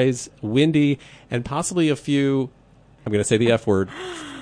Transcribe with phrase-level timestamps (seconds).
[0.00, 0.98] skies, windy,
[1.30, 2.50] and possibly a few,
[3.04, 3.90] I'm going to say the F word,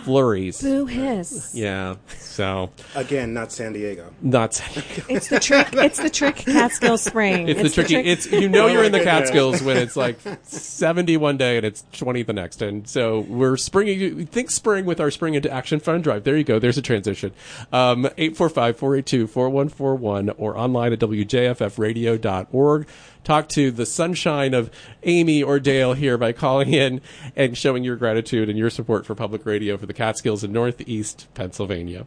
[0.05, 0.63] flurries.
[0.63, 1.51] Boo hiss.
[1.55, 1.97] Yeah.
[2.19, 4.13] So Again, not San Diego.
[4.23, 5.03] not San Diego.
[5.09, 5.69] It's the trick.
[5.73, 6.37] It's the trick.
[6.37, 7.49] Catskill Spring.
[7.49, 7.95] It's, the tricky.
[7.95, 9.21] trick- it's you know Oh you're in the goodness.
[9.31, 13.57] Catskills when it's like 70 one day and it's 20 the next, and so we're
[13.57, 14.27] springing.
[14.27, 16.25] Think spring with our spring into action fund drive.
[16.25, 16.59] There you go.
[16.59, 17.33] There's a transition.
[17.73, 22.87] Um, 845-482-4141 or online at wjffradio.org.
[23.25, 24.71] Talk to the sunshine of
[25.03, 27.01] Amy or Dale here by calling in
[27.37, 31.29] and showing your gratitude and your support for public radio for the Catskills in Northeast
[31.35, 32.07] Pennsylvania.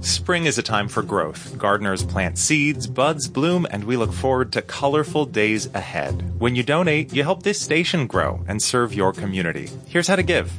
[0.00, 1.56] Spring is a time for growth.
[1.56, 6.38] Gardeners plant seeds, buds bloom, and we look forward to colorful days ahead.
[6.38, 9.70] When you donate, you help this station grow and serve your community.
[9.86, 10.52] Here's how to give.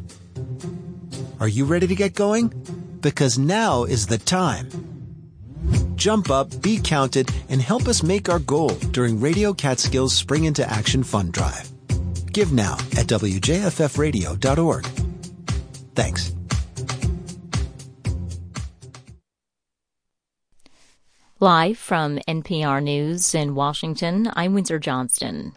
[1.39, 2.47] Are you ready to get going?
[2.99, 4.96] Because now is the time.
[5.97, 10.63] Jump up, be counted, and help us make our goal during Radio Catskills Spring into
[10.69, 11.69] Action Fund Drive.
[12.31, 14.85] Give now at WJFFradio.org.
[15.95, 16.33] Thanks.
[21.39, 25.53] Live from NPR News in Washington, I'm Windsor Johnston.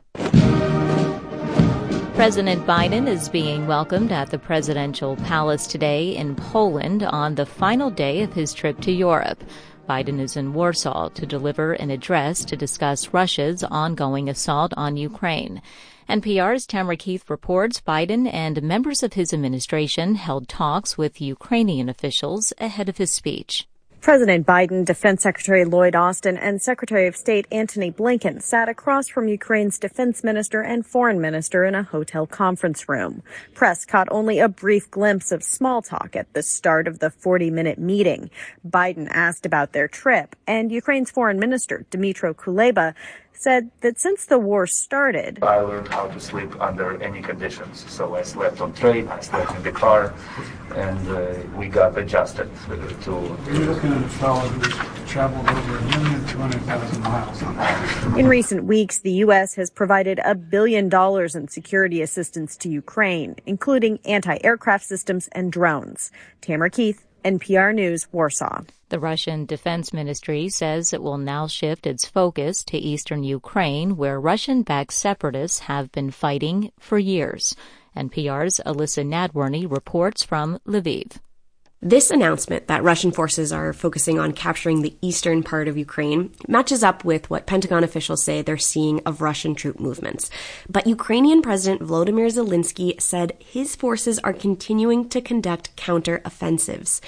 [2.14, 7.88] President Biden is being welcomed at the presidential palace today in Poland on the final
[7.88, 9.42] day of his trip to Europe.
[9.90, 15.60] Biden is in Warsaw to deliver an address to discuss Russia's ongoing assault on Ukraine.
[16.08, 22.52] NPR's Tamara Keith reports Biden and members of his administration held talks with Ukrainian officials
[22.58, 23.66] ahead of his speech.
[24.00, 29.28] President Biden, Defense Secretary Lloyd Austin, and Secretary of State Antony Blinken sat across from
[29.28, 33.22] Ukraine's defense minister and foreign minister in a hotel conference room.
[33.52, 37.50] Press caught only a brief glimpse of small talk at the start of the 40
[37.50, 38.30] minute meeting.
[38.66, 42.94] Biden asked about their trip, and Ukraine's foreign minister, Dmytro Kuleba,
[43.34, 47.84] said that since the war started, I learned how to sleep under any conditions.
[47.90, 50.14] So I slept on train, I slept in the car,
[50.72, 53.10] and uh, we got adjusted uh, to.
[53.46, 58.18] You're looking at a fellow who's traveled over a million two hundred thousand miles on.
[58.18, 59.54] In recent weeks, the U.S.
[59.54, 66.10] has provided a billion dollars in security assistance to Ukraine, including anti-aircraft systems and drones.
[66.40, 68.62] Tamara Keith, NPR News, Warsaw.
[68.88, 74.20] The Russian Defense Ministry says it will now shift its focus to eastern Ukraine, where
[74.20, 77.54] Russian backed separatists have been fighting for years.
[77.96, 81.18] NPR's Alyssa Nadworny reports from Lviv.
[81.82, 86.84] This announcement that Russian forces are focusing on capturing the eastern part of Ukraine matches
[86.84, 90.28] up with what Pentagon officials say they're seeing of Russian troop movements.
[90.68, 97.00] But Ukrainian President Volodymyr Zelensky said his forces are continuing to conduct counter-offensives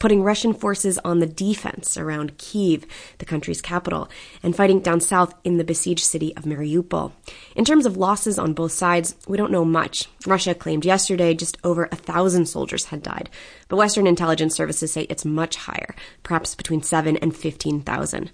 [0.00, 2.84] putting Russian forces on the defense around Kiev,
[3.18, 4.10] the country's capital,
[4.42, 7.12] and fighting down south in the besieged city of Mariupol.
[7.54, 10.08] In terms of losses on both sides, we don't know much.
[10.26, 13.30] Russia claimed yesterday just over a thousand soldiers had died,
[13.68, 15.94] but Western intelligence services say it's much higher,
[16.24, 18.32] perhaps between seven and fifteen thousand.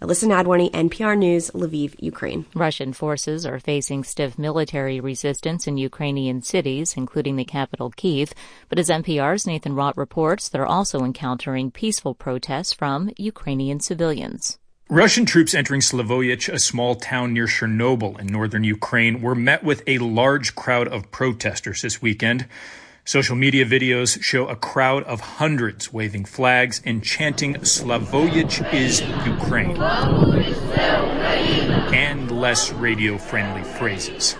[0.00, 2.46] Alyssa Nadworny, NPR News, Lviv, Ukraine.
[2.54, 8.32] Russian forces are facing stiff military resistance in Ukrainian cities, including the capital Kiev.
[8.68, 14.60] But as NPR's Nathan Rott reports, they're also encountering peaceful protests from Ukrainian civilians.
[14.88, 19.82] Russian troops entering Slavutych, a small town near Chernobyl in northern Ukraine, were met with
[19.88, 22.46] a large crowd of protesters this weekend.
[23.08, 29.80] Social media videos show a crowd of hundreds waving flags and chanting Slavutych is Ukraine
[31.94, 34.36] and less radio friendly phrases.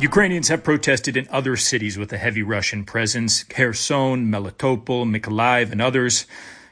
[0.00, 5.80] Ukrainians have protested in other cities with a heavy Russian presence Kherson, Melitopol, Mykolaiv, and
[5.80, 6.26] others.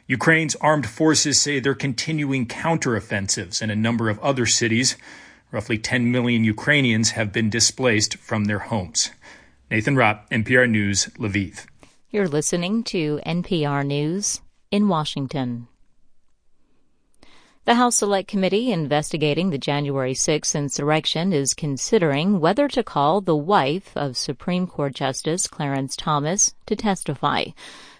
[0.08, 4.96] Ukraine's armed forces say they're continuing counteroffensives in a number of other cities.
[5.52, 9.10] Roughly 10 million Ukrainians have been displaced from their homes.
[9.70, 11.64] Nathan Rott, NPR News, Lviv.
[12.10, 14.40] You're listening to NPR News
[14.72, 15.68] in Washington.
[17.66, 23.36] The House Select Committee investigating the January 6th insurrection is considering whether to call the
[23.36, 27.44] wife of Supreme Court Justice Clarence Thomas to testify.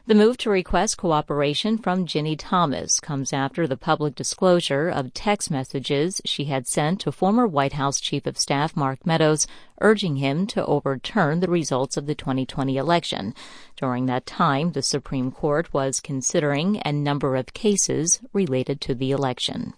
[0.07, 5.51] The move to request cooperation from Ginny Thomas comes after the public disclosure of text
[5.51, 9.47] messages she had sent to former White House Chief of Staff Mark Meadows
[9.83, 13.35] urging him to overturn the results of the 2020 election.
[13.77, 19.11] During that time, the Supreme Court was considering a number of cases related to the
[19.11, 19.75] election.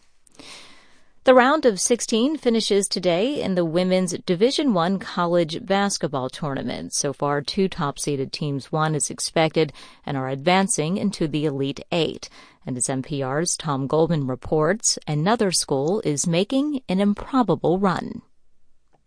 [1.24, 6.94] The round of 16 finishes today in the women's Division I college basketball tournament.
[6.94, 9.72] So far, two top-seeded teams won as expected
[10.04, 12.28] and are advancing into the Elite Eight.
[12.66, 18.22] And as NPR's Tom Goldman reports, another school is making an improbable run.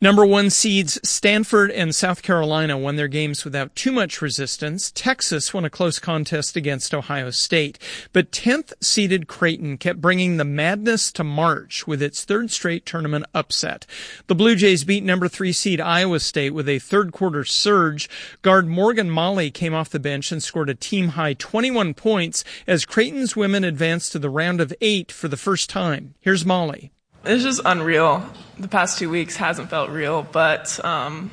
[0.01, 4.91] Number one seeds Stanford and South Carolina won their games without too much resistance.
[4.91, 7.79] Texas won a close contest against Ohio State.
[8.11, 13.25] But 10th seeded Creighton kept bringing the madness to March with its third straight tournament
[13.33, 13.85] upset.
[14.27, 18.09] The Blue Jays beat number three seed Iowa State with a third quarter surge.
[18.41, 22.83] Guard Morgan Maly came off the bench and scored a team high 21 points as
[22.83, 26.15] Creighton's women advanced to the round of eight for the first time.
[26.19, 26.91] Here's Maly.
[27.25, 28.27] It's just unreal.
[28.59, 31.31] The past two weeks hasn't felt real, but um,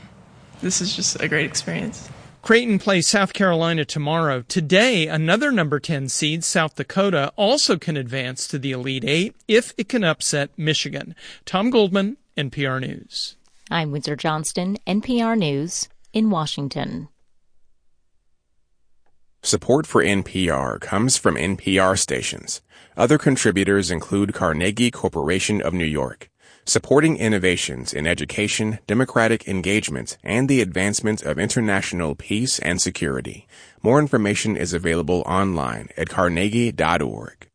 [0.61, 2.09] this is just a great experience.
[2.41, 4.43] Creighton plays South Carolina tomorrow.
[4.43, 9.73] Today, another number 10 seed, South Dakota, also can advance to the Elite Eight if
[9.79, 11.15] it can upset Michigan.
[11.45, 13.37] Tom Goldman, NPR News.
[13.71, 17.09] I'm Windsor Johnston, NPR News in Washington.
[19.45, 22.63] Support for NPR comes from NPR stations.
[22.97, 26.31] Other contributors include Carnegie Corporation of New York,
[26.65, 33.49] supporting innovations in education, democratic engagement, and the advancement of international peace and security.
[33.83, 37.49] More information is available online at carnegie.org.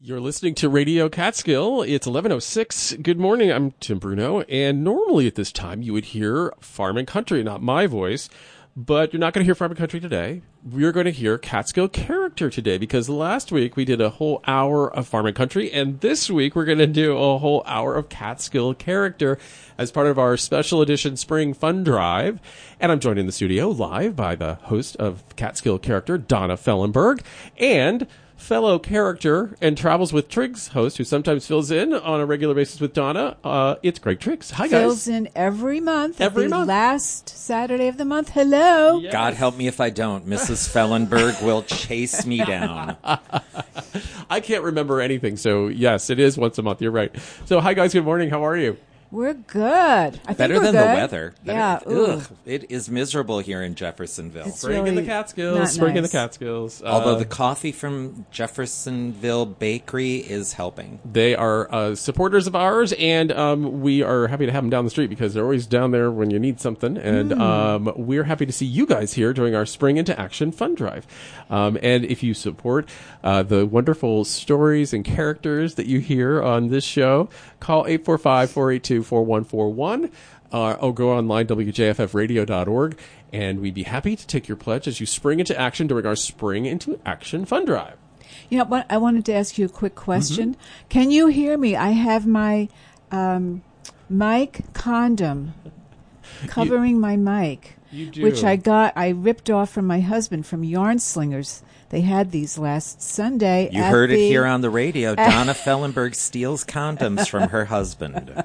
[0.00, 1.82] You're listening to Radio Catskill.
[1.82, 2.94] It's 11:06.
[3.02, 3.52] Good morning.
[3.52, 7.62] I'm Tim Bruno, and normally at this time you would hear Farm and Country, not
[7.62, 8.30] my voice.
[8.78, 10.42] But you're not going to hear Farm and Country today.
[10.62, 14.88] We're going to hear Catskill character today because last week we did a whole hour
[14.94, 18.08] of Farm and Country, and this week we're going to do a whole hour of
[18.08, 19.36] Catskill character
[19.78, 22.38] as part of our special edition Spring Fun Drive.
[22.78, 27.22] And I'm joined in the studio live by the host of Catskill character, Donna Fellenberg,
[27.56, 28.06] and
[28.38, 32.80] fellow character and travels with Triggs host, who sometimes fills in on a regular basis
[32.80, 33.36] with Donna.
[33.44, 34.52] Uh, it's Greg Triggs.
[34.52, 34.80] Hi, guys.
[34.80, 36.20] Fills in every month.
[36.20, 36.68] Every the month.
[36.68, 38.30] Last Saturday of the month.
[38.30, 39.00] Hello.
[39.00, 39.12] Yes.
[39.12, 40.26] God help me if I don't.
[40.26, 40.72] Mrs.
[40.72, 42.96] Fellenberg will chase me down.
[44.30, 46.80] I can't remember anything, so yes, it is once a month.
[46.80, 47.14] You're right.
[47.46, 47.92] So, hi, guys.
[47.92, 48.30] Good morning.
[48.30, 48.78] How are you?
[49.10, 49.62] We're good.
[49.64, 50.82] I think Better we're than good.
[50.82, 51.34] the weather.
[51.44, 51.58] Better-
[51.88, 51.92] Yeah.
[51.92, 52.04] ooh.
[52.06, 54.48] Ugh, it is miserable here in Jeffersonville.
[54.48, 55.58] It's Spring in the really Catskills.
[55.58, 56.12] not Spring in the nice.
[56.12, 56.82] Catskills.
[56.84, 60.98] Although Uh, the coffee from Jeffersonville Bakery is helping.
[61.10, 64.84] They are uh, supporters of ours, and um, we are happy to have them down
[64.84, 66.98] the street because they're always down there when you need something.
[66.98, 67.40] And Hmm.
[67.40, 71.06] um, we're happy to see you guys here during our Spring into Action Fun Drive.
[71.48, 72.88] Um, and if you support
[73.24, 77.28] uh, the wonderful stories and characters that you hear on this show,
[77.58, 80.10] call 845 482 4141
[80.52, 82.98] uh, or go online, wjffradio.org.
[83.32, 86.16] And we'd be happy to take your pledge as you spring into action during our
[86.16, 87.96] Spring into Action Fund Drive.
[88.48, 88.86] You know what?
[88.88, 90.52] I wanted to ask you a quick question.
[90.52, 90.88] Mm-hmm.
[90.88, 91.76] Can you hear me?
[91.76, 92.68] I have my
[93.10, 93.62] um,
[94.08, 95.52] mic condom
[96.46, 98.22] covering my mic, You do.
[98.22, 98.94] which I got.
[98.96, 101.62] I ripped off from my husband from Yarn Slingers.
[101.90, 103.70] They had these last Sunday.
[103.72, 105.14] You at heard it here on the radio.
[105.14, 108.44] Donna Fellenberg steals condoms from her husband.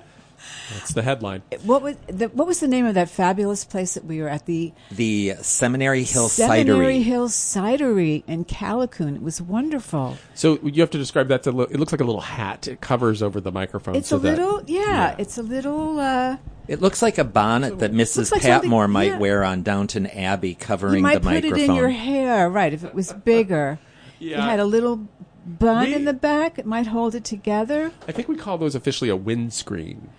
[0.74, 1.42] That's the headline.
[1.64, 4.46] What was the, what was the name of that fabulous place that we were at?
[4.46, 7.04] The The Seminary Hill Seminary Cidery.
[7.04, 9.16] Hill Cidery in Callicoon.
[9.16, 10.18] It was wonderful.
[10.36, 11.44] So you have to describe that.
[11.44, 12.68] To look, it looks like a little hat.
[12.68, 13.96] It covers over the microphone.
[13.96, 16.00] It's so a that- little, yeah, It's a little.
[16.00, 16.38] Uh,
[16.68, 18.32] It looks like a bonnet that Mrs.
[18.32, 19.18] Like something- Patmore might yeah.
[19.20, 21.60] wear on Downton Abbey, covering you covering might the put microphone.
[21.60, 22.72] it in your hair, right?
[22.74, 23.80] If it was bigger,
[24.20, 24.46] you Yeah.
[24.46, 25.08] had a little
[25.46, 26.58] bun We- in the back.
[26.58, 27.92] It might hold it together.
[28.08, 30.10] I think we call those officially a windscreen.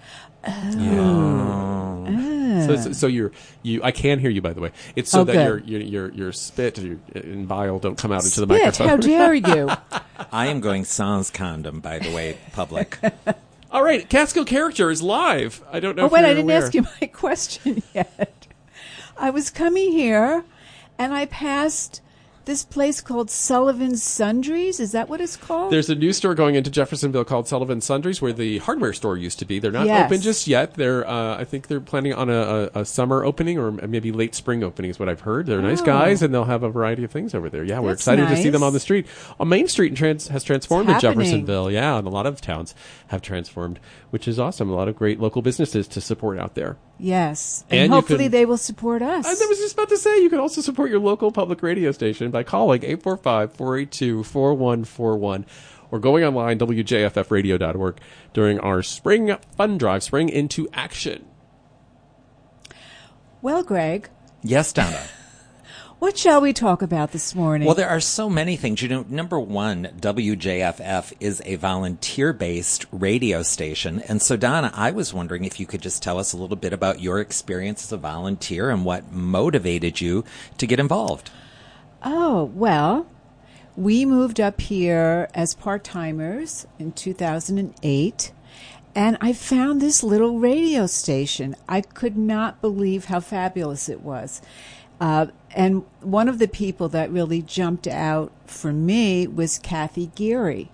[0.46, 2.04] Ah.
[2.66, 3.32] So, it's- so you're
[3.62, 3.82] you.
[3.82, 4.70] I can hear you, by the way.
[4.96, 5.68] It's so Oh, that good.
[5.68, 8.88] your your your your spit your, and bile don't come out into the Spit, microphone.
[8.88, 9.70] how dare you?
[10.32, 12.98] I am going sans condom, by the way, public.
[13.70, 15.62] All right, Catskill character is live.
[15.72, 16.04] I don't know.
[16.04, 16.62] oh if wait, you're I didn't aware.
[16.62, 18.46] ask you my question yet.
[19.16, 20.44] I was coming here,
[20.98, 22.00] and I passed
[22.44, 24.80] this place called Sullivan's Sundries.
[24.80, 25.72] Is that what it's called?
[25.72, 29.38] There's a new store going into Jeffersonville called Sullivan's Sundries, where the hardware store used
[29.38, 29.58] to be.
[29.58, 30.06] They're not Yes.
[30.06, 30.74] open just yet.
[30.74, 34.34] They're, uh, I think they're planning on a, a, a summer opening or maybe late
[34.34, 35.46] spring opening, is what I've heard.
[35.46, 35.86] They're nice Oh.
[35.86, 37.64] guys, and they'll have a variety of things over there.
[37.64, 39.06] Yeah, we're That's excited to see them on the street.
[39.40, 41.70] On Main Street in trans- has transformed in Jeffersonville.
[41.70, 42.74] Yeah, and a lot of towns
[43.08, 44.68] have transformed, which is awesome.
[44.70, 46.76] A lot of great local businesses to support out there.
[46.98, 49.26] Yes, And and, hopefully can- they will support us.
[49.26, 52.30] I was just about to say, you can also support your local public radio station
[52.30, 55.44] by calling 845-482-4141
[55.90, 57.98] or going online, wjffradio.org,
[58.32, 61.24] during our Spring Fun Drive, Spring into Action.
[63.42, 64.08] well, Greg,
[64.42, 65.06] yes, Donna.
[65.98, 67.66] what shall we talk about this morning?
[67.66, 68.82] Well, there are so many things.
[68.82, 74.00] You know, number one, WJFF is a volunteer based radio station.
[74.00, 76.72] And so, Donna, I was wondering if you could just tell us a little bit
[76.72, 80.24] about your experience as a volunteer and what motivated you
[80.58, 81.30] to get involved.
[82.02, 83.06] Oh, well,
[83.76, 88.32] we moved up here as part timers in 2008.
[88.94, 91.56] and I found this little radio station.
[91.68, 94.42] I could not believe how fabulous it was.
[95.00, 100.70] Uh, and one of the people that really jumped out for me was Kathy Geary.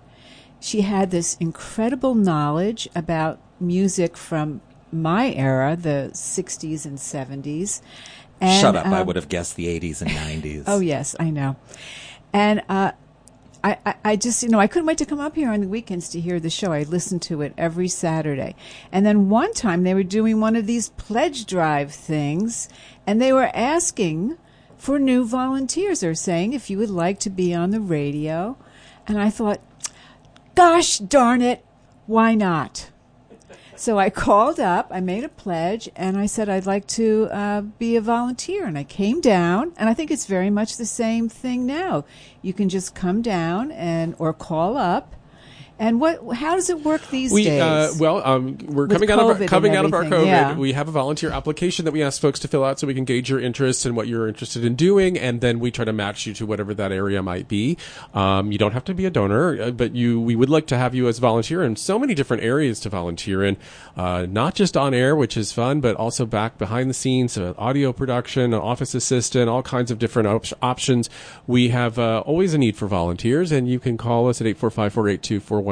[0.59, 4.61] She had this incredible knowledge about music from
[4.91, 7.81] my era, the 60s and 70s.
[8.39, 8.85] And, Shut up!
[8.87, 10.63] I um, would have guessed the 80s and 90s.
[10.67, 11.55] Oh yes, I know.
[12.33, 12.91] And uh,
[13.63, 15.67] I, I, I just you know I couldn't wait to come up here on the
[15.67, 16.71] weekends to hear the show.
[16.71, 18.55] I listened to it every Saturday.
[18.91, 22.67] And then one time they were doing one of these pledge drive things,
[23.05, 24.37] and they were asking
[24.81, 25.99] for new volunteers.
[25.99, 28.57] They're saying if you would like to be on the radio,
[29.07, 29.61] and I thought,
[30.55, 31.63] gosh darn it,
[32.07, 32.89] why not?
[33.75, 37.61] So I called up, I made a pledge, and I said I'd like to uh,
[37.61, 38.65] be a volunteer.
[38.65, 42.03] And I came down, and I think it's very much the same thing now.
[42.41, 45.15] You can just come down and or call up.
[45.81, 46.35] And what?
[46.35, 47.59] How does it work these we, days?
[47.59, 50.27] Uh, well, um, we're With coming out of our, coming out of our COVID.
[50.27, 50.55] yeah.
[50.55, 53.03] We have a volunteer application that we ask folks to fill out so we can
[53.03, 56.27] gauge your interest and what you're interested in doing, and then we try to match
[56.27, 57.77] you to whatever that area might be.
[58.13, 60.77] Um, you don't have to be a donor, uh, but you we would like to
[60.77, 63.57] have you as a volunteer in so many different areas to volunteer in,
[63.97, 67.55] uh, not just on air, which is fun, but also back behind the scenes, uh,
[67.57, 71.09] audio production, office assistant, all kinds of different op- options.
[71.47, 74.45] We have uh, always a need for volunteers, and you can call us at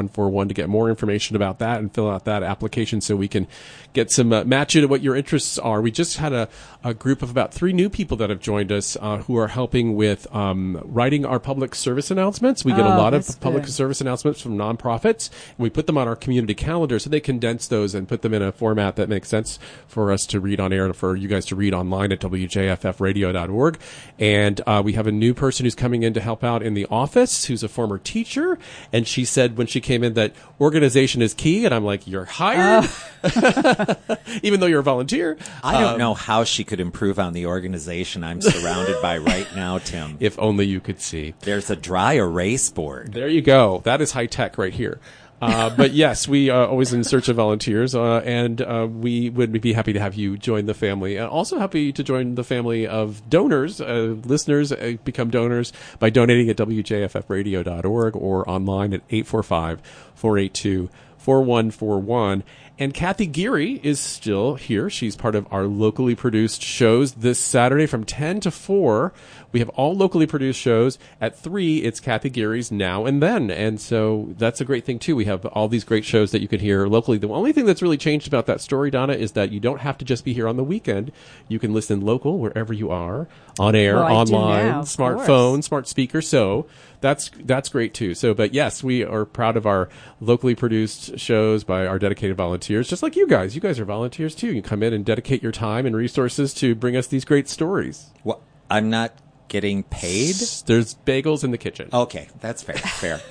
[0.08, 3.48] 845-482-4141 to get more information about that and fill out that application so we can
[3.94, 5.82] get some uh, match you to what your interests are.
[5.82, 6.48] We just had a,
[6.84, 9.96] a group of about three new people that have joined us uh, who are helping
[9.96, 12.64] with um, writing our public service announcements.
[12.64, 13.72] We get a Oh, lot of public good.
[13.72, 17.68] service announcements from nonprofits, and we put them on our community calendar so they condense
[17.68, 20.74] those and put them in a format that makes sense for us to read on
[20.74, 23.80] air and for you guys to read online at wjffradio.org.
[24.18, 26.86] And uh, we have a new person who's coming in to help out in the
[26.90, 28.58] office who's a former teacher.
[28.92, 31.66] And she said when she came in that organization is key.
[31.66, 32.90] And I'm like, you're hired,
[34.44, 35.38] even though you're a volunteer.
[35.64, 39.48] I don't Um, know how she could improve on the organization I'm surrounded by right
[39.56, 40.18] now, Tim.
[40.20, 41.34] If only you could see.
[41.42, 43.14] There's a dry erase board.
[43.14, 43.82] There you go.
[43.86, 45.00] That is high tech right here.
[45.42, 49.52] Uh, but yes, we are always in search of volunteers, uh, and uh, we would
[49.62, 51.16] be happy to have you join the family.
[51.16, 56.10] And also happy to join the family of donors, uh, listeners, uh, become donors by
[56.10, 59.82] donating at wjffradio.org or online at 845
[60.16, 60.90] 482
[61.30, 62.44] 4141.
[62.80, 64.90] And Kathy Geary is still here.
[64.90, 69.14] She's part of our locally produced shows this Saturday from 10 to 4.
[69.52, 70.98] We have all locally produced shows.
[71.22, 73.52] At 3, it's Kathy Geary's Now and Then.
[73.52, 75.16] And so that's a great thing, too.
[75.16, 77.20] We have all these great shows that you can hear locally.
[77.20, 80.00] The only thing that's really changed about that story, Donna, is that you don't have
[80.00, 81.12] to just be here on the weekend.
[81.48, 83.28] You can listen local wherever you are,
[83.60, 86.24] on air, Well, online, now, smartphone, smart speaker.
[86.24, 86.66] So
[87.02, 88.14] that's that's great too.
[88.14, 89.90] So, but yes, we are proud of our
[90.20, 93.56] locally produced shows by our dedicated volunteers, just like you guys.
[93.56, 94.54] You guys are volunteers too.
[94.54, 98.12] You come in and dedicate your time and resources to bring us these great stories.
[98.24, 99.14] Well, I'm not
[99.48, 100.36] getting paid.
[100.36, 101.90] There's bagels in the kitchen.
[101.94, 102.78] Okay, that's fair.
[102.78, 103.22] Fair.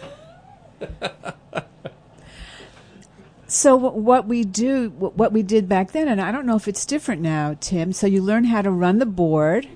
[3.50, 6.84] So what we do, what we did back then, and I don't know if it's
[6.84, 7.94] different now, Tim.
[7.94, 9.66] So you learn how to run the board,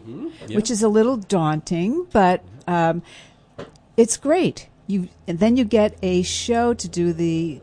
[0.46, 0.56] Yeah.
[0.56, 3.00] which is a little daunting, but um,
[3.96, 4.68] it's great.
[4.86, 7.60] You and then you get a show to do the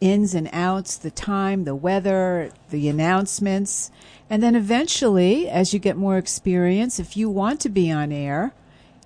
[0.00, 3.90] ins and outs, the time, the weather, the announcements,
[4.28, 8.52] and then eventually, as you get more experience, if you want to be on air,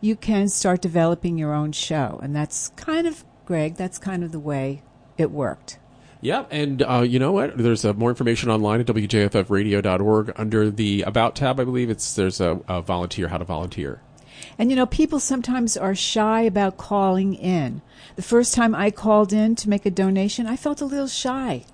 [0.01, 3.77] you can start developing your own show, and that's kind of Greg.
[3.77, 4.83] That's kind of the way
[5.17, 5.79] it worked.
[6.21, 7.57] Yeah, and uh, you know what?
[7.57, 11.61] There's uh, more information online at wjffradio.org under the About tab.
[11.61, 14.01] I believe it's there's a, a volunteer, how to volunteer.
[14.59, 17.81] And you know, people sometimes are shy about calling in.
[18.17, 21.65] The first time I called in to make a donation, I felt a little shy.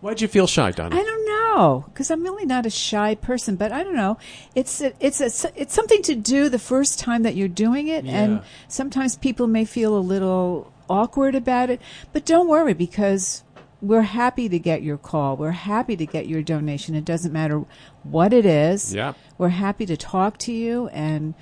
[0.00, 0.96] Why'd you feel shy, Donna?
[0.96, 3.56] I don't know, because I'm really not a shy person.
[3.56, 4.16] But I don't know.
[4.54, 8.06] It's a, it's a, it's something to do the first time that you're doing it,
[8.06, 8.22] Yeah.
[8.22, 11.82] and sometimes people may feel a little awkward about it.
[12.14, 13.44] But don't worry, because
[13.82, 15.36] we're happy to get your call.
[15.36, 16.94] We're happy to get your donation.
[16.94, 17.62] It doesn't matter
[18.02, 18.94] what it is.
[18.94, 19.12] Yeah.
[19.36, 21.34] We're happy to talk to you and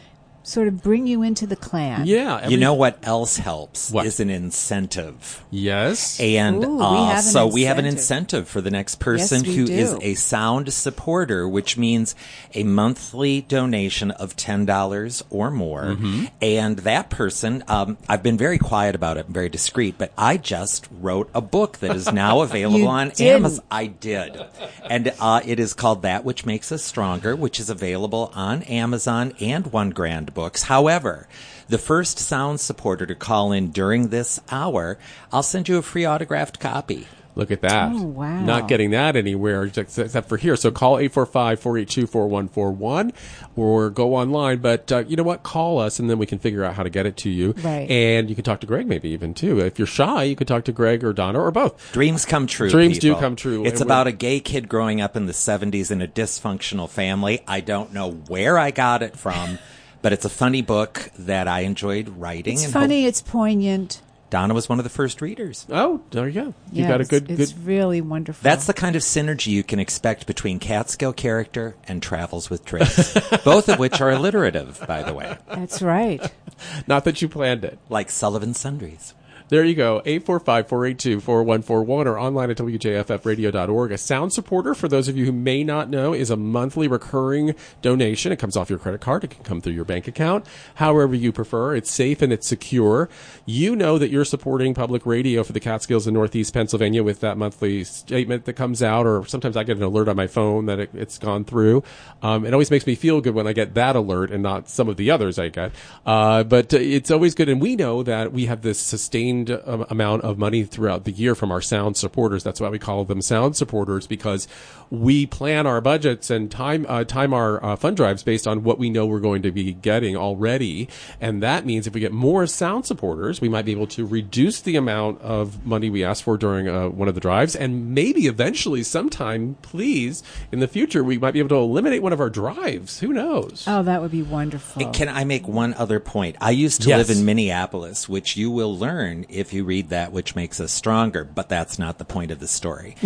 [0.48, 2.06] sort of bring you into the clan.
[2.06, 5.44] Yeah, you know what else helps is an incentive.
[5.50, 6.18] Yes.
[6.20, 7.98] And Ooh, we uh, have an so we have an incentive.
[8.38, 9.98] incentive for the next person we who is do.
[10.02, 12.14] a sound supporter, which means
[12.54, 15.84] a monthly donation of $10 or more.
[15.84, 16.26] Mm-hmm.
[16.40, 20.36] And that person, um, I've been very quiet about it, and very discreet, but I
[20.36, 23.26] just wrote a book that is now available You on didn't.
[23.44, 23.64] Amazon.
[23.70, 24.40] I did.
[24.88, 29.34] And uh, it is called That Which Makes Us Stronger, which is available on Amazon
[29.40, 30.62] and One Grand Books.
[30.62, 31.26] However,
[31.68, 34.96] the first sound supporter to call in during this hour,
[35.32, 37.08] I'll send you a free autographed copy.
[37.34, 37.92] Look at that.
[37.92, 38.40] Oh, wow.
[38.44, 40.56] Not getting that anywhere except except for here.
[40.56, 43.12] So call 845-482-4141
[43.56, 44.58] or go online.
[44.58, 45.42] But uh, you know what?
[45.44, 47.52] Call us and then we can figure out how to get it to you.
[47.58, 47.88] Right.
[47.90, 49.60] And you can talk to Greg maybe even too.
[49.60, 51.92] If you're shy, you could talk to Greg or Donna or both.
[51.92, 52.70] Dreams come true.
[52.70, 53.64] Dreams do come true.
[53.64, 56.88] It's And about we're- a gay kid growing up in the 70s in a dysfunctional
[56.88, 57.40] family.
[57.46, 59.58] I don't know where I got it from,
[60.02, 62.54] but it's a funny book that I enjoyed writing.
[62.54, 63.06] It's and funny.
[63.06, 64.02] It's poignant.
[64.30, 65.66] Donna was one of the first readers.
[65.70, 66.46] Oh, there you go.
[66.70, 68.42] You Yeah, got a good It's good really wonderful.
[68.42, 73.14] That's the kind of synergy you can expect between Catskill character and Travels with Triggs,
[73.44, 76.20] both of which are alliterative, by the way, That's right.
[76.86, 77.78] Not that you planned it.
[77.88, 79.14] like Sullivan Sundries.
[79.48, 80.02] There you go.
[80.04, 83.92] 845-482-4141 or online at wjffradio.org.
[83.92, 87.54] A sound supporter, for those of you who may not know, is a monthly recurring
[87.80, 88.30] donation.
[88.30, 89.24] It comes off your credit card.
[89.24, 90.44] It can come through your bank account.
[90.74, 91.74] However you prefer.
[91.74, 93.08] It's safe and it's secure.
[93.46, 97.38] You know that you're supporting public radio for the Catskills in Northeast Pennsylvania with that
[97.38, 100.78] monthly statement that comes out, or sometimes I get an alert on my phone that
[100.78, 101.82] it, it's gone through.
[102.22, 104.88] Um, it always makes me feel good when I get that alert and not some
[104.88, 105.72] of the others I get.
[106.04, 107.48] Uh, but uh, it's always good.
[107.48, 111.34] And we know that we have this sustained um, amount of money throughout the year
[111.34, 112.42] from our sound supporters.
[112.42, 114.48] That's why we call them sound supporters because
[114.90, 118.78] we plan our budgets and time, uh, time our uh, fund drives based on what
[118.78, 120.88] we know we're going to be getting already.
[121.20, 124.60] And that means if we get more sound supporters, we might be able to reduce
[124.60, 127.54] the amount of money we ask for during uh, one of the drives.
[127.54, 132.12] And maybe eventually sometime, please, in the future, we might be able to eliminate one
[132.12, 133.00] of our drives.
[133.00, 133.64] Who knows?
[133.66, 134.90] Oh, that would be wonderful.
[134.92, 136.36] Can I make one other point?
[136.40, 137.08] I used to Yes.
[137.08, 141.24] live in Minneapolis, which you will learn if you read that, which makes us stronger,
[141.24, 142.96] but that's not the point of the story.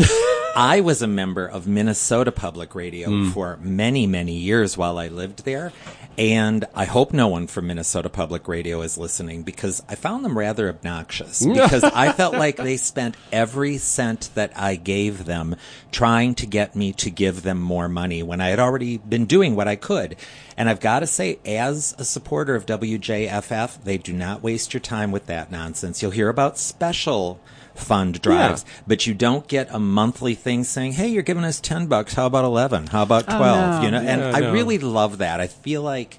[0.55, 3.33] I was a member of Minnesota Public Radio Mm.
[3.33, 5.73] for many, many years while I lived there.
[6.19, 10.37] And I hope no one from Minnesota Public Radio is listening because I found them
[10.37, 15.57] rather obnoxious because I felt like they spent every cent that I gave them
[15.91, 19.57] trying to get me to give them more money when I had already been doing
[19.57, 20.17] what I could.
[20.57, 24.81] And I've got to say, as a supporter of WJFF, they do not waste your
[24.81, 26.03] time with that nonsense.
[26.03, 27.41] You'll hear about special
[27.75, 31.87] fund drives, but you don't get a monthly thing saying, "Hey, you're giving us 10
[31.87, 32.15] bucks.
[32.15, 32.89] How about 11?
[32.89, 33.83] How about 12?" no.
[33.83, 34.53] You know, and Yeah, I no.
[34.53, 35.41] really love that.
[35.41, 36.19] I feel like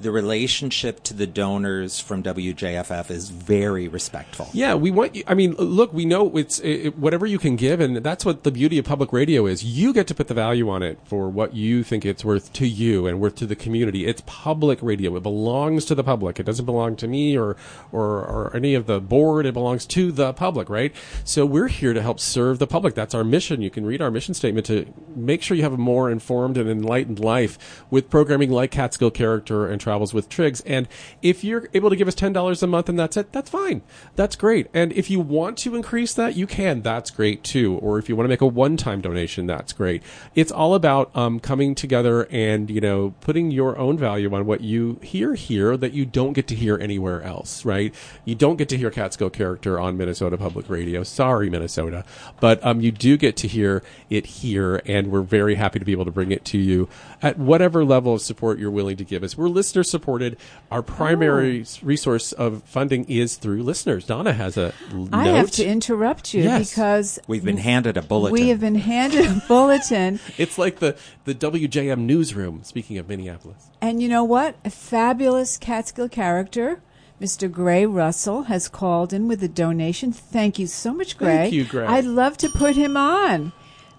[0.00, 4.48] the relationship to the donors from WJFF is very respectful.
[4.52, 5.24] Yeah, we want you.
[5.26, 8.50] I mean, look, we know it's it, whatever you can give, and that's what the
[8.50, 9.62] beauty of public radio is.
[9.62, 12.66] You get to put the value on it for what you think it's worth to
[12.66, 14.06] you and worth to the community.
[14.06, 15.14] It's public radio.
[15.16, 16.40] It belongs to the public.
[16.40, 17.56] It doesn't belong to me or
[17.92, 19.46] or, or any of the board.
[19.46, 20.94] It belongs to the public, right?
[21.24, 22.94] So we're here to help serve the public.
[22.94, 23.60] That's our mission.
[23.60, 26.70] You can read our mission statement to make sure you have a more informed and
[26.70, 30.60] enlightened life with programming like Catskill Character and Travels with Triggs.
[30.60, 30.86] And
[31.20, 33.82] if you're able to give us ten dollars a month and that's it, that's fine.
[34.14, 34.68] That's great.
[34.72, 36.82] And if you want to increase that, you can.
[36.82, 37.76] That's great too.
[37.78, 40.04] Or if you want to make a one-time donation, that's great.
[40.36, 44.60] It's all about um, coming together and you know putting your own value on what
[44.60, 47.64] you hear here that you don't get to hear anywhere else.
[47.64, 47.92] Right?
[48.24, 51.02] You don't get to hear Catskill Character on Minnesota Public Radio.
[51.02, 52.04] Sorry, Minnesota,
[52.38, 55.90] but um, you do get to hear it here, and we're very happy to be
[55.90, 56.88] able to bring it to you
[57.20, 59.36] at whatever level of support you're willing to give us.
[59.36, 59.48] We're
[59.80, 60.36] listener supported.
[60.70, 64.04] Our primary s- resource of funding is through listeners.
[64.04, 65.34] Donna has a l- I note.
[65.34, 66.70] have to interrupt you Yes.
[66.70, 68.32] because We've been handed a bulletin.
[68.32, 70.20] we have been handed a bulletin.
[70.38, 73.70] It's like the, the WJM newsroom, speaking of Minneapolis.
[73.80, 74.56] And you know what?
[74.64, 76.80] A fabulous Catskill character,
[77.20, 77.50] Mr.
[77.50, 80.12] Gray Russell, has called in with a donation.
[80.12, 81.36] Thank you so much, Gray.
[81.36, 81.86] Thank you, Gray.
[81.86, 83.52] I'd love to put him on.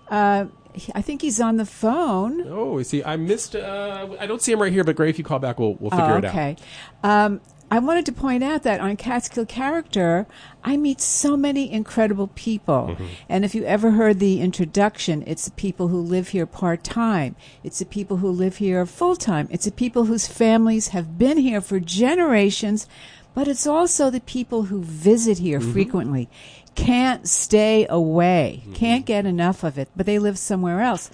[0.09, 0.49] Uh, he-
[0.95, 2.43] I think he's on the phone.
[2.47, 3.03] Oh, is he?
[3.03, 3.55] I missed.
[3.55, 5.91] Uh, I don't see him right here, but Gray, if you call back, we'll, we'll
[5.91, 6.31] figure Oh, it out.
[6.31, 6.55] okay.
[7.03, 7.41] Um,
[7.73, 10.27] I wanted to point out that on Catskill Character,
[10.61, 12.89] I meet so many incredible people.
[12.91, 13.05] Mm-hmm.
[13.29, 17.37] And if you ever heard the introduction, it's the people who live here part time.
[17.63, 19.47] It's the people who live here full time.
[19.51, 22.87] It's the people whose families have been here for generations.
[23.33, 25.71] But it's also the people who visit here Mm-hmm.
[25.71, 26.29] frequently,
[26.75, 28.73] can't stay away, Mm-hmm.
[28.73, 31.09] can't get enough of it, but they live somewhere else.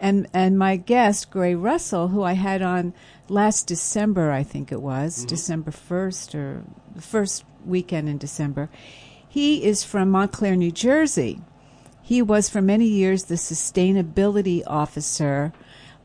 [0.00, 2.92] And and my guest, Gray Russell, who I had on
[3.28, 5.26] last December, I think it was Mm-hmm.
[5.28, 8.68] December first or the first weekend in December.
[9.28, 11.40] He is from Montclair, New Jersey.
[12.02, 15.52] He was for many years the sustainability officer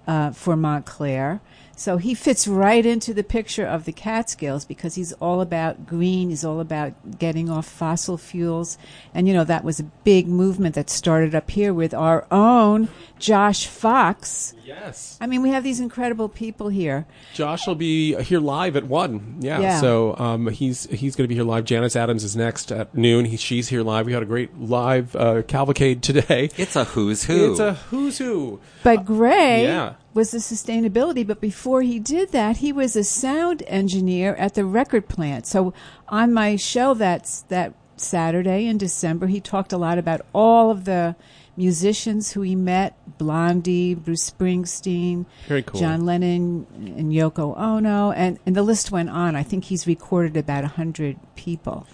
[0.05, 1.41] uh, for Montclair.
[1.79, 6.31] So he fits right into the picture of the Catskills because he's all about green.
[6.31, 8.79] He's all about getting off fossil fuels.
[9.13, 12.89] And, you know, that was a big movement that started up here with our own
[13.19, 14.55] Josh Fox.
[14.65, 15.19] Yes.
[15.21, 17.05] I mean, we have these incredible people here.
[17.35, 19.37] Josh will be here live at one.
[19.39, 19.59] Yeah.
[19.59, 19.79] Yeah.
[19.79, 21.63] So um, he's he's going to be here live.
[21.63, 23.25] Janice Adams is next at noon.
[23.25, 24.07] He, she's here live.
[24.07, 26.49] We had a great live uh, cavalcade today.
[26.57, 27.51] It's a who's who.
[27.51, 28.59] It's a who's who.
[28.83, 29.93] But Gray yeah.
[30.17, 34.65] Was the sustainability, but before he did that, he was a sound engineer at the
[34.65, 35.45] record plant.
[35.45, 35.75] So
[36.09, 40.85] on my show that's that Saturday in December, he talked a lot about all of
[40.85, 41.15] the
[41.55, 45.79] musicians who he met Blondie, Bruce Springsteen, cool.
[45.79, 49.35] John Lennon, and Yoko Ono, and, and the list went on.
[49.35, 51.85] I think he's recorded about 100 people.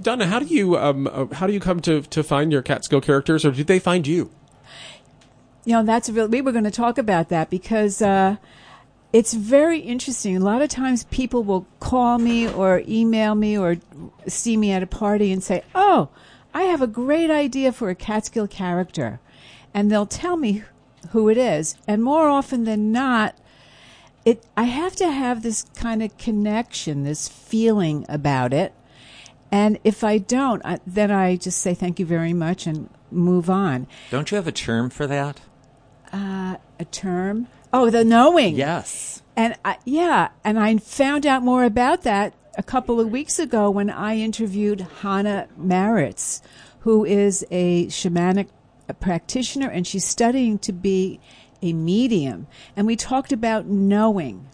[0.00, 3.00] Donna, how do you um, uh, how do you come to to find your Catskill
[3.00, 4.30] characters, or did they find you?
[5.66, 6.08] You know, that's.
[6.08, 8.36] We were going to talk about that because uh,
[9.12, 10.36] it's very interesting.
[10.36, 13.76] A lot of times, people will call me or email me or
[14.28, 16.08] see me at a party and say, "Oh,
[16.54, 19.18] I have a great idea for a Catskill character,"
[19.74, 20.62] and they'll tell me
[21.10, 21.76] who it is.
[21.88, 23.36] And more often than not,
[24.24, 28.72] it I have to have this kind of connection, this feeling about it.
[29.50, 33.48] And if I don't, I, then I just say thank you very much and move
[33.48, 33.86] on.
[34.10, 35.40] Don't you have a term for that?
[36.16, 37.46] Uh, a term?
[37.74, 38.56] Oh, the knowing.
[38.56, 39.22] Yes.
[39.36, 43.68] And I, yeah, and I found out more about that a couple of weeks ago
[43.68, 46.40] when I interviewed Hannah Maritz,
[46.80, 48.48] who is a shamanic
[48.98, 51.20] practitioner and she's studying to be
[51.60, 52.46] a medium.
[52.74, 54.48] And we talked about knowing.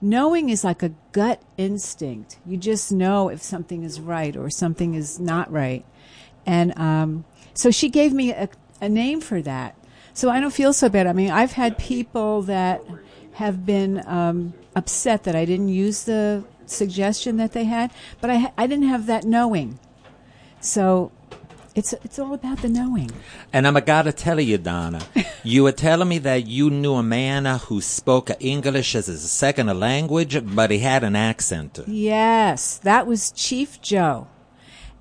[0.00, 2.38] Knowing is like a gut instinct.
[2.44, 5.84] You just know if something is right or something is not right.
[6.44, 8.48] And um, so she gave me a,
[8.80, 9.76] a name for that.
[10.16, 11.06] So I don't feel so bad.
[11.06, 12.82] I mean, I've had people that
[13.34, 17.90] have been um, upset that I didn't use the suggestion that they had,
[18.22, 19.78] but I, I didn't have that knowing.
[20.58, 21.12] So
[21.74, 23.10] it's it's all about the knowing.
[23.52, 25.02] And I'm gotta tell you, Donna,
[25.44, 29.68] you were telling me that you knew a man who spoke English as his second
[29.78, 31.78] language, but he had an accent.
[31.86, 34.28] Yes, that was Chief Joe.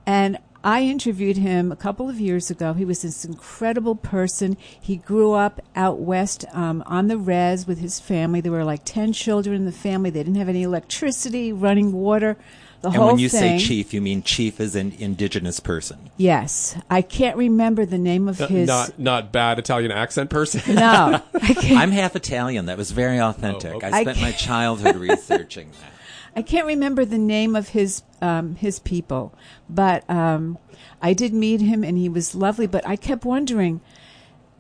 [0.06, 2.74] And I interviewed him a couple of years ago.
[2.74, 4.58] He was this incredible person.
[4.82, 8.42] He grew up out west um, on the res with his family.
[8.42, 10.10] There were like 10 children in the family.
[10.10, 12.36] They didn't have any electricity, running water,
[12.82, 13.60] the and whole when you thing.
[13.60, 16.10] say chief, you mean chief as an indigenous person.
[16.18, 16.76] Yes.
[16.90, 18.68] I can't remember the name of Uh, his.
[18.68, 20.62] not not bad Italian accent person.
[20.76, 21.22] No.
[21.34, 22.66] I can't- I'm half Italian.
[22.66, 23.72] That was very authentic.
[23.74, 23.92] Oh, okay.
[23.92, 25.92] I I spent my childhood researching that.
[26.36, 29.34] I can't remember the name of his um, his people,
[29.70, 30.58] but um,
[31.02, 32.68] I did meet him and he was lovely.
[32.68, 33.82] But I kept wondering,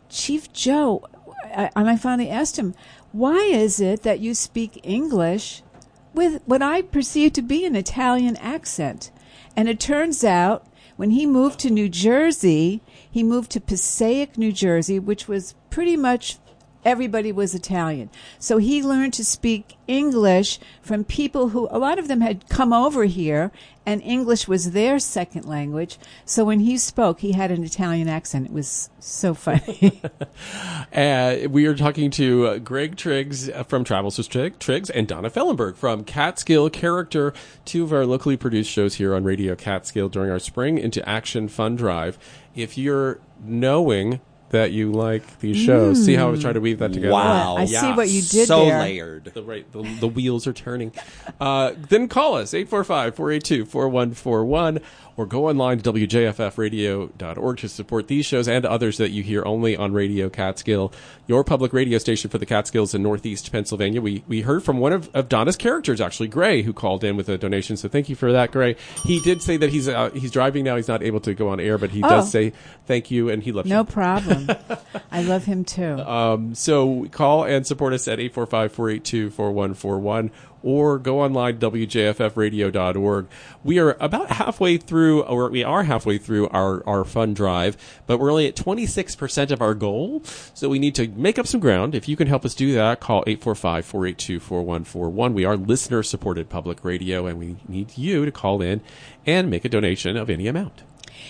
[0.09, 1.03] Chief Joe,
[1.45, 2.75] I, and I finally asked him,
[3.11, 5.63] why is it that you speak English
[6.13, 9.11] with what I perceive to be an Italian accent?
[9.55, 14.51] And it turns out when he moved to New Jersey, he moved to Passaic, New
[14.51, 16.37] Jersey, which was pretty much
[16.85, 18.09] everybody was Italian.
[18.39, 22.71] So he learned to speak English from people who, a lot of them had come
[22.71, 23.51] over here
[23.85, 25.97] and English was their second language.
[26.25, 28.47] So when he spoke, he had an Italian accent.
[28.47, 30.01] It was so funny.
[30.93, 35.07] Uh, we are talking to uh, Greg Triggs uh, from Travels with Trig- Triggs and
[35.07, 37.33] Donna Fellenberg from Catskill Character,
[37.65, 41.47] two of our locally produced shows here on Radio Catskill during our Spring into Action
[41.49, 42.17] Fun Drive.
[42.55, 44.21] If you're knowing
[44.55, 47.11] that you like these shows, see how I was trying to weave that together?
[47.11, 47.57] Wow.
[47.57, 48.79] I see what you did so there.
[48.79, 49.25] layered.
[49.25, 50.93] The, right, the, the wheels are turning.
[51.39, 54.81] Uh, then call us, 845-482-4141,
[55.17, 59.75] or go online to wjffradio.org to support these shows and others that you hear only
[59.77, 60.91] on Radio Catskill,
[61.27, 64.01] your public radio station for the Catskills in Northeast Pennsylvania.
[64.01, 67.29] We, we heard from one of, of Donna's characters, actually, Gray, who called in with
[67.29, 68.75] a donation, so thank you for that, Gray.
[69.05, 71.59] He did say that he's, uh, he's driving now, he's not able to go on
[71.59, 72.09] air, but he Oh.
[72.09, 72.51] does say
[72.85, 73.75] thank you, and he loves you.
[73.75, 74.49] no problem.
[75.11, 75.99] I love him too.
[75.99, 80.29] Um, so call and support us at 845-482-4141
[80.65, 83.27] or go online wjffradio.org.
[83.63, 88.17] We are about halfway through, or we are halfway through our, our fund drive, but
[88.17, 90.23] we're only at 26% of our goal.
[90.55, 91.93] So we need to make up some ground.
[91.93, 95.33] If you can help us do that, call 845-482-4141.
[95.33, 98.81] We are listener supported public radio and we need you to call in
[99.25, 100.81] and make a donation of any amount.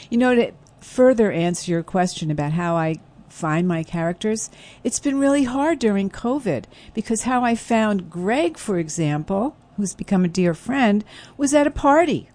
[0.09, 3.01] You know, to further answer your question about how I
[3.35, 4.49] find my characters,
[4.83, 10.23] it's been really hard during COVID because how I found Greg, for example, who's become
[10.23, 11.03] a dear friend,
[11.37, 12.29] was at a party.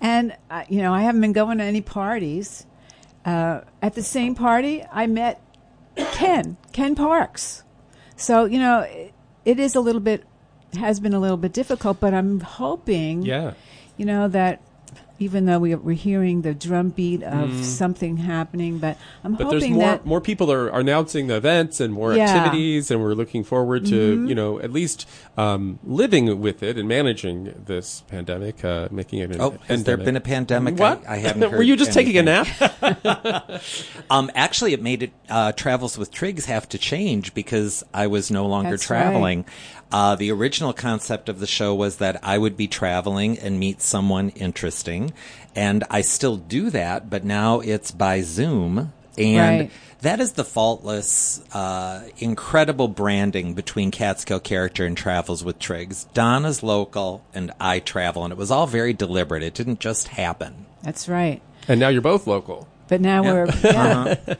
[0.00, 2.66] And, uh, you know, I haven't been going to any parties.
[3.24, 5.40] Uh, at the same party, I met
[5.96, 7.62] Ken, Ken Parks.
[8.16, 9.12] So you know, it,
[9.44, 10.24] it is a little bit
[10.78, 13.54] has been a little bit difficult, but I'm hoping, Yeah.
[13.96, 14.60] you know, that
[15.18, 17.62] even though we, we're hearing the drumbeat of Mm.
[17.62, 21.36] something happening, but I'm But there's hoping more that more people are, are announcing the
[21.36, 22.24] events and more Yeah.
[22.34, 24.28] activities, and we're looking forward to Mhm.
[24.28, 29.30] you know at least um, living with it and managing this pandemic, uh, making it.
[29.32, 30.78] An Oh, has there been a pandemic?
[30.78, 31.02] What?
[31.08, 31.52] I, I haven't heard.
[31.58, 32.46] Were you just taking a nap?
[34.10, 38.30] um, actually, it made it uh, travels with Triggs have to change because I was
[38.30, 39.44] no longer That's traveling.
[39.94, 43.80] Uh, the original concept of the show was that I would be traveling and meet
[43.80, 45.12] someone interesting,
[45.54, 49.70] and I still do that, but now it's by Zoom, and Right.
[50.00, 56.08] that is the faultless, uh, incredible branding between Catskill Character and Travels with Triggs.
[56.12, 59.44] Donna's local, and I travel, and it was all very deliberate.
[59.44, 60.66] It didn't just happen.
[60.82, 61.40] that's right.
[61.68, 62.66] and now you're both local.
[62.88, 63.32] But now Yeah.
[63.32, 64.02] we're, yeah.
[64.26, 64.34] Uh-huh.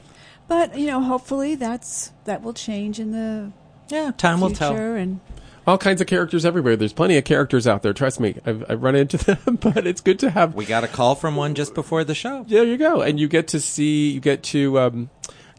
[0.49, 3.51] but you know, hopefully that's that will change in the
[3.89, 4.75] Yeah, time will tell.
[4.75, 5.21] and
[5.67, 6.75] All kinds of characters everywhere.
[6.75, 7.93] There's plenty of characters out there.
[7.93, 10.53] Trust me, I've, I've run into them, but it's good to have.
[10.53, 12.43] We got a call from one just before the show.
[12.47, 15.09] There you go, and you get to see, you get to um,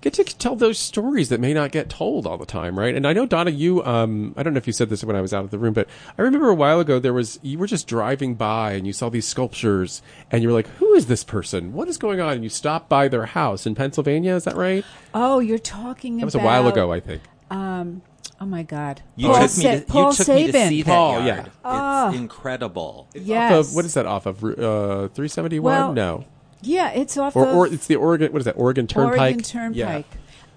[0.00, 2.94] get to tell those stories that may not get told all the time, right?
[2.94, 5.20] And I know Donna, you, um, I don't know if you said this when I
[5.20, 7.66] was out of the room, but I remember a while ago there was you were
[7.66, 11.24] just driving by and you saw these sculptures, and you were like, "Who is this
[11.24, 11.72] person?
[11.72, 14.36] What is going on?" And you stopped by their house in Pennsylvania.
[14.36, 14.84] Is that right?
[15.14, 17.22] oh, you're talking That was about a while ago, I think.
[17.50, 18.02] Um,
[18.40, 20.68] oh my God, You Paul took me Sa- to, Paul you took me to Sabin.
[20.68, 21.24] see that yard.
[21.26, 21.46] yeah.
[21.64, 22.08] Ah.
[22.08, 23.08] It's incredible.
[23.14, 23.52] Yes.
[23.52, 24.42] Off of, what is that off of?
[24.44, 25.62] Uh, 371?
[25.62, 26.24] Well, no.
[26.62, 28.56] Yeah, it's off Or, of or it's the Oregon, what is that?
[28.56, 29.18] Oregon Turnpike?
[29.18, 29.86] Oregon Yeah.
[29.86, 30.06] Turnpike.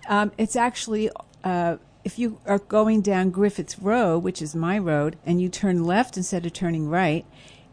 [0.08, 1.10] Um, it's actually
[1.44, 5.84] uh, if you are going down Griffiths Road, which is my road, and you turn
[5.84, 7.26] left instead of turning right,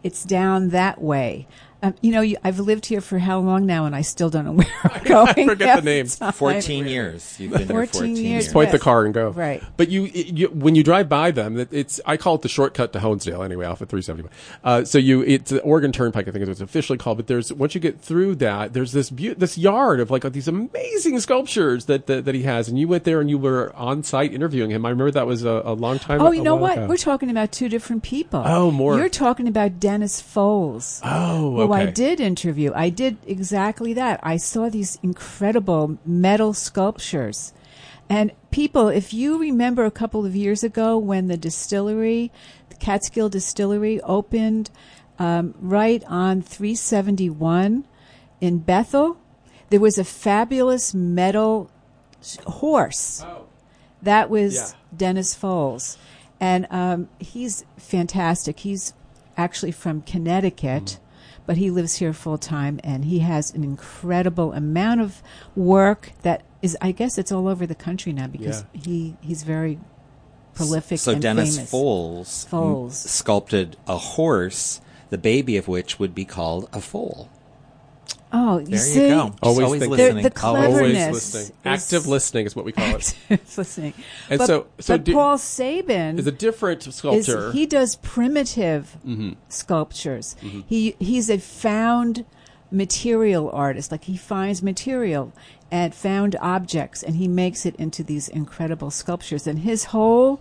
[0.02, 1.46] it's down that way.
[1.82, 4.44] Um, you know, you, I've lived here for how long now, and I still don't
[4.44, 5.48] know where I'm going.
[5.48, 6.06] forget the name.
[6.06, 6.32] time.
[6.32, 7.38] 14 years.
[7.38, 8.20] You've been 14 here 14 years.
[8.20, 8.44] years.
[8.44, 9.30] Just point the car and go.
[9.30, 9.62] Right.
[9.76, 12.92] But you, you, when you drive by them, it- it's I call it the shortcut
[12.94, 14.32] to Honesdale anyway, off of 371.
[14.64, 17.18] Uh, so you, it's the Oregon Turnpike, I think is what it's officially called.
[17.18, 20.48] But there's once you get through that, there's this beau- this yard of like these
[20.48, 24.02] amazing sculptures that, that that he has, and you went there and you were on
[24.02, 24.84] site interviewing him.
[24.86, 26.20] I remember that was a, a long time.
[26.20, 26.28] Ago.
[26.28, 26.78] Oh, you know what?
[26.78, 26.86] ago.
[26.86, 28.42] We're talking about two different people.
[28.44, 28.96] Oh, more.
[28.96, 31.00] You're talking about Dennis Foles.
[31.04, 31.92] Oh, Who I okay.
[31.92, 32.72] did interview.
[32.74, 34.20] I did exactly that.
[34.22, 37.52] I saw these incredible metal sculptures.
[38.08, 42.30] And people, if you remember a couple of years ago when the distillery,
[42.68, 44.70] the Catskill Distillery, opened
[45.18, 47.84] um, right on 371
[48.40, 49.18] in Bethel,
[49.70, 51.70] there was a fabulous metal
[52.20, 53.24] s- horse.
[54.02, 54.68] That was Yeah.
[54.96, 55.96] Dennis Foles.
[56.38, 58.60] And um, he's fantastic.
[58.60, 58.92] He's
[59.36, 60.98] actually from Connecticut,
[61.46, 65.22] but he lives here full time and he has an incredible amount of
[65.54, 69.78] work that is, I guess it's all over the country now because he, he's very
[70.54, 71.70] prolific So and Dennis famous.
[71.72, 72.92] Foles, m- Foles.
[72.92, 77.28] sculpted a horse, the baby of which would be called a foal.
[78.32, 79.02] Oh, you There see?
[79.02, 79.34] you go.
[79.42, 80.22] Always always listening.
[80.24, 81.42] The- the Always cleverness Always listening.
[81.44, 83.14] is- Active listening is what we call it.
[83.56, 83.94] listening.
[84.28, 87.52] And but, so- so but do- Paul Sabin Is a different is sculptor.
[87.52, 89.32] he does primitive mm-hmm.
[89.48, 90.36] sculptures.
[90.42, 90.60] Mm-hmm.
[90.66, 92.24] He he's a found
[92.70, 93.92] material artist.
[93.92, 95.32] Like he finds material
[95.70, 99.46] and found objects, and he makes it into these incredible sculptures.
[99.46, 100.40] And his whole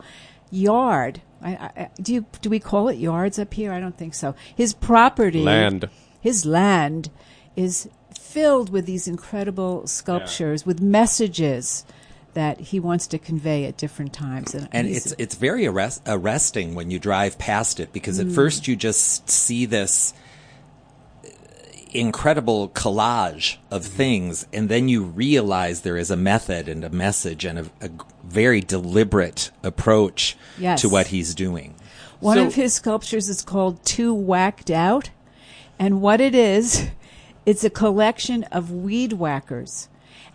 [0.51, 1.21] yard.
[1.41, 3.71] I, I, do you do we call it yards up here?
[3.71, 4.33] I don't think so.
[4.55, 5.89] His property, Land.
[6.19, 7.09] his land,
[7.55, 7.87] is
[8.19, 11.85] filled with these incredible sculptures with messages
[12.33, 14.53] that he wants to convey at different times.
[14.53, 18.27] And, And it's it's very arrest, arresting when you drive past it because Mm.
[18.29, 20.13] at first you just see this
[21.93, 27.45] incredible collage of things, and then you realize there is a method and a message
[27.45, 27.89] and a, a
[28.25, 30.81] very deliberate approach Yes.
[30.81, 31.75] to what he's doing.
[32.19, 35.09] One So- of his sculptures is called Too Whacked Out.
[35.77, 36.87] And what it is,
[37.45, 39.87] it's a collection of weed whackers.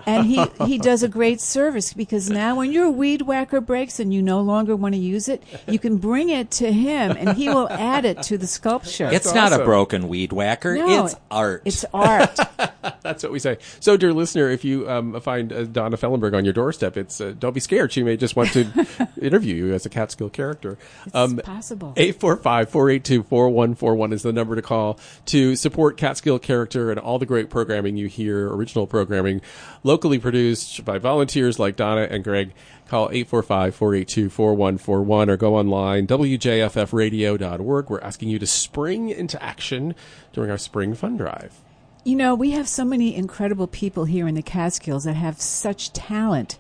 [0.07, 4.13] And he, he does a great service because now when your weed whacker breaks and
[4.13, 7.49] you no longer want to use it, you can bring it to him and he
[7.49, 9.09] will add it to the sculpture.
[9.13, 11.63] it's not a broken weed whacker; No, it's art.
[11.65, 12.39] It's art.
[13.03, 13.59] That's what we say.
[13.81, 17.35] So, dear listener, if you um, find uh, Donna Fellenberg on your doorstep, it's uh,
[17.39, 17.93] don't be scared.
[17.93, 18.87] She may just want to
[19.21, 20.79] interview you as a Catskill character.
[21.15, 21.93] Um, It's possible.
[21.97, 27.97] 845-482-4141 is the number to call to support Catskill character and all the great programming
[27.97, 29.41] you hear, original programming,
[29.91, 32.53] locally produced by volunteers like Donna and Greg.
[32.87, 37.91] Call 845-482-4141 or go online, wjffradio.org.
[37.91, 39.97] We're asking you to spring into action
[40.33, 41.61] during our spring fund drive.
[42.05, 45.93] You know, we have so many incredible people here in the Catskills that have such
[45.93, 46.59] talent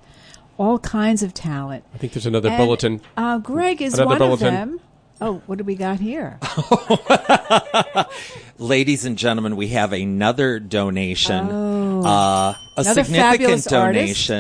[0.58, 1.84] all kinds of talent.
[1.94, 3.00] I think there's another And, bulletin.
[3.16, 4.46] Uh, Greg is Another one bulletin.
[4.48, 4.80] of them.
[5.20, 6.38] Oh, what do we got here?
[8.58, 12.02] Ladies and gentlemen, we have another donation, Oh.
[12.04, 14.30] uh, a Another significant fabulous artist.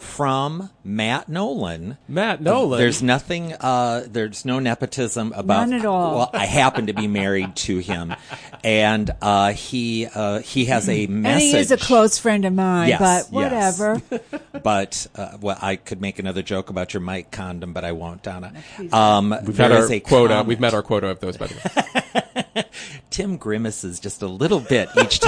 [0.00, 1.98] Donation from Matt Nolan.
[2.08, 2.78] Matt Nolan.
[2.78, 3.52] There's nothing.
[3.54, 5.68] Uh, there's no nepotism about.
[5.68, 6.16] None at all.
[6.16, 8.14] Well, I happen to be married to him,
[8.64, 11.10] and uh, he uh, he has a message.
[11.10, 11.42] And message.
[11.42, 13.78] he is a close friend of mine, Yes, but yes.
[13.78, 14.02] whatever.
[14.62, 18.22] but uh, well, I could make another joke about your mic condom, but I won't,
[18.22, 18.52] Donna.
[18.92, 20.28] Um, We've there had our a quota.
[20.34, 20.48] comment.
[20.48, 22.64] We've met our quota of those, by the way.
[23.10, 25.18] Tim grimaces just a little bit each